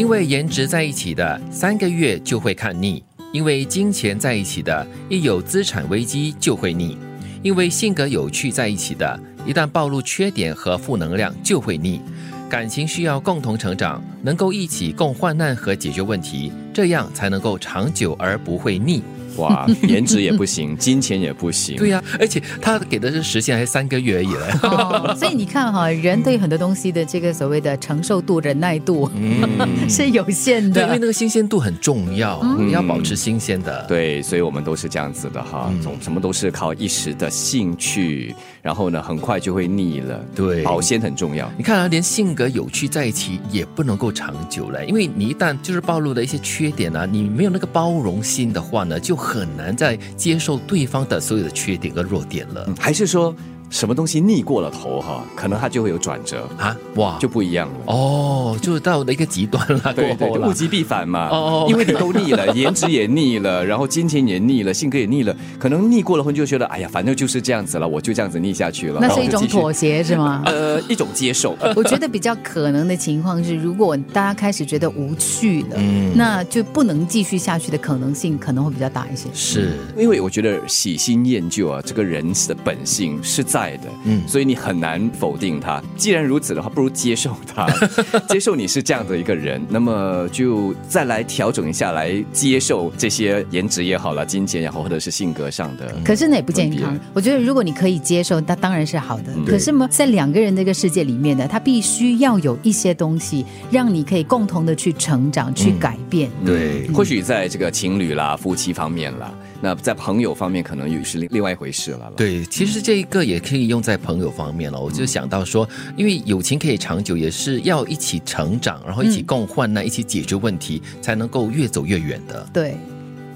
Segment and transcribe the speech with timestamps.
[0.00, 6.96] 因为颜值在一起的三个月就会看腻，因为金钱在一起的，一有资产危机就会腻，
[7.42, 12.00] 因为性格有趣在一起的，一旦暴露缺点和负能量就会腻。
[12.48, 19.02] 感情需要共同成长，能够一起共患难和解决问题，这样才能够长久而不会腻。
[19.40, 21.76] 哇， 颜值也不行，金钱也不行。
[21.76, 24.58] 对呀、而且他给的是时限还三个月而已嘞。
[24.62, 29.10] 哦，所以你看哈，人对很多东西的这个所谓的承受度、忍耐度、
[29.88, 31.00] 是有限对，因为。
[31.00, 33.86] 那个新鲜度很重要，你要保持新鲜的。
[33.88, 40.22] 对，所以我们都是这样子的哈，总什么都是靠一时的兴趣，然后呢，很快就会腻了。
[40.36, 41.50] 对保鲜很重要。
[41.56, 53.32] 你看啊，连性格有趣在一起也不能够长久了，因为你一旦就是暴露了一些缺点啊，你没有那个包容心的话呢，就很难再接受对方的所有的缺点跟弱点了、还是说
[53.70, 56.76] 什么东西逆过了头哈，可能它就会有转折，啊！
[56.96, 57.74] 哇，就不一样了。
[57.86, 61.28] 哦，就是到了一个极端了，对对，物极必反嘛。
[61.28, 68.98] 哦哦因为你都腻了， 颜值也腻了，然后金钱也腻了，性格也腻了，可能腻过了后你就觉得，哎呀，反正就是这样子了，我就这样子腻下去了。
[69.00, 70.42] 那是一种妥协是吗？
[70.46, 71.56] 呃，一种接受。
[71.76, 79.28] 我觉得比较可能的情况是，如果大家开始觉得无趣了，嗯那就不能继续下去的可能性可能会比较大一些。
[79.32, 85.82] 是因为我觉得喜新厌旧啊，这个人的本性是在的，嗯嗯，所以你很难否定他。
[85.96, 87.66] 既然如此的话，不如接受他，
[88.28, 95.94] 接受你是这样的一个人，那么就再来调整一下，来接受这些颜值也好了，金钱也好，或者是性格上的。
[96.04, 96.98] 可是那也不健康。
[97.12, 99.32] 我觉得如果你可以接受，那当然是好的。
[99.36, 106.30] 嗯可是嘛，在两个人这个世界里面呢，他必须要有一些东西，让你可以共同的去成长、去改变。
[106.44, 112.12] 对或许在这个情侣啦、夫妻方面啦，那在朋友方面可能又是另另外一回事了了。
[112.16, 114.80] 对，其实这一个也可以用在朋友方面了。
[114.80, 122.48] 我就想到说，因为友情可以长久，也是要一起成长，然后一起共患难，一起解决问题，才能够越走越远的。
[122.52, 122.74] 对，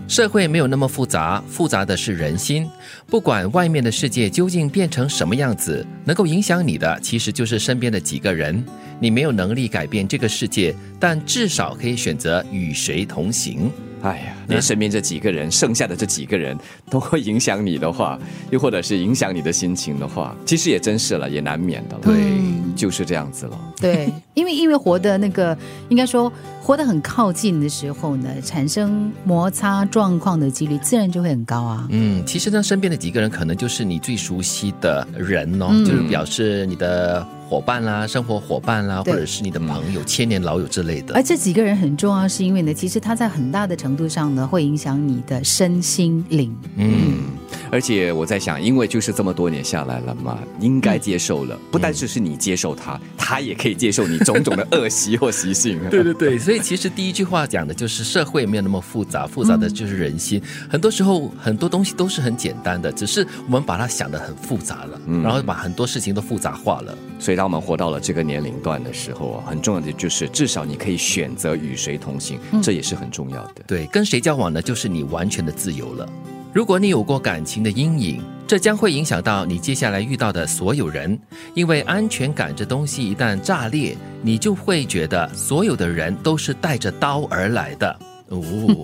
[0.09, 2.67] 社会没有那么复杂，复杂的是人心。
[3.07, 8.65] 不管外面的世界究竟变成什么样子，能够影响你的其实就是身边的几个人。
[9.01, 13.71] 你没有能力改变这个世界，但至少可以选择与谁同行。
[14.05, 16.55] 哎呀，连身边这几个人，剩下的这几个人
[16.91, 18.19] 都会影响你的话，
[18.51, 22.03] 又或者是影响你的心情的话，其实也真是了，也难免的了。
[22.03, 22.15] 对
[22.75, 23.59] 就是这样子了。
[23.81, 25.57] 对，因为因为活的那个，
[25.89, 31.87] 应该说活得很靠近的时候呢，产生摩擦状况的几率自然就会很高啊。
[31.91, 41.23] 嗯，其实呢，身边的几个人可能就是你最熟悉的人哦，嗯就是表示你的伙伴啦、生活伙伴啦，或者是你的朋友、千年老友之类的而。
[41.23, 46.55] 这几个人很重要，是因为呢，其实他在很大的程度上呢，会影响你的身心灵。
[46.77, 47.25] 嗯，
[47.75, 51.59] 而且我在想，因为就是这么多年下来了嘛，应该接受嗯了。
[51.73, 55.81] 不单只是你接受他，他也可以接受你种种的恶习或习性。
[55.91, 60.41] 对对对，所以其实第一句话讲的就是社会没有那么复杂，复杂的就是人心。
[60.71, 66.97] 很多时候很多东西都是很简单的，只是我们把它想的很复杂了，然后把很多事情都复杂化了。
[67.19, 73.65] 所以当我们活到了这个年龄段的时候啊，很重要的就是至少你可以选择与谁同行，这也是很重要的。
[73.67, 76.09] 对，跟谁交往呢，就是你完全的自由了。
[76.55, 81.19] 如果你有过感情的阴影，这将会影响到你接下来遇到的所有人，
[81.53, 87.99] 因为安全感这东西一旦炸裂，你就会觉得所有的人都是带着刀而来的。
[88.31, 88.41] 哦，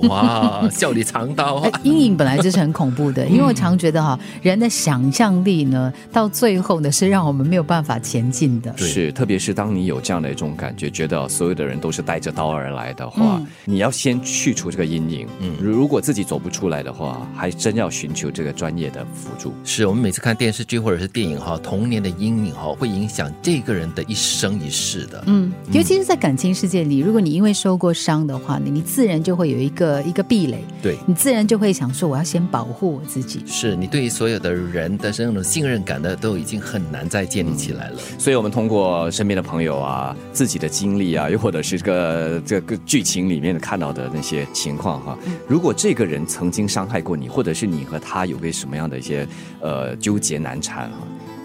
[0.08, 1.62] 哇， 笑里藏刀！
[1.82, 8.76] 阴影本来就是很恐怖的，因为我常觉得哈，人的想象力呢，到最后呢是让我们没有办法前进的。
[8.76, 15.26] 是，特别是当你有这样的一种感觉，觉得所有的人都是带着刀而来的话，嗯你要先去除这个阴影。
[15.40, 19.54] 嗯嗯，如果自己走不出来的话，还真要寻求这个专业的辅助。
[19.64, 25.24] 是我们每次看电视剧或者是电影哈，童年的阴影哈，会影响这个人的一生一世的。
[25.26, 33.42] 嗯，尤其是在感情世界里，如果你因为受过伤的话，你你自然就会有一个一个壁垒，对，你自然就会想说，我要先保护我自己。
[33.46, 37.98] 是你对于所有的人的这种信任感呢，都已经很难再建立起来了。
[38.18, 45.18] 所以，我们通过身边的朋友啊、自己的经历啊，又或者是这个这个剧情里面看到的那些情况哈、
[45.48, 49.26] 如果这个人曾经伤害过你，或者是你和他有个什么样的一些
[49.60, 50.98] 呃纠结难缠哈、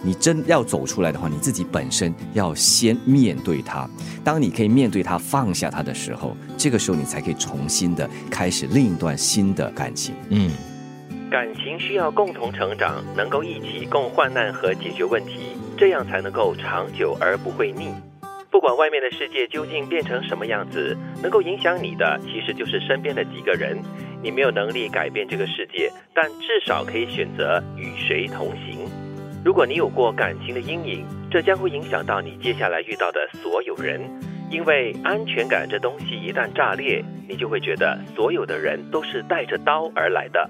[0.06, 3.90] 你真要走出来的话，你自己本身要先面对它。
[4.24, 10.14] 当你可以面对它、放下它的时候，这个时候你才可以重新的开始另一段新的感情。
[10.30, 10.52] 嗯，
[11.32, 17.90] 感情需要共同成长，能够一起共患难和解决问题，这样才能够长久而不会腻。
[18.52, 23.78] 不管外面的世界究竟变成什么样子，能够影响你的其实就是身边的几个人。
[24.24, 28.80] 你没有能力改变这个世界，但至少可以选择与谁同行。
[29.46, 34.02] 如果你有过感情的阴影，这将会影响到你接下来遇到的所有人，
[34.50, 40.50] 因为安全感这东西一旦炸裂，你就会觉得所有的人都是带着刀而来的。